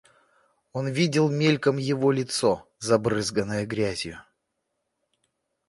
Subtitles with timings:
[0.71, 4.17] Он видел мельком его лицо, забрызганное грязью.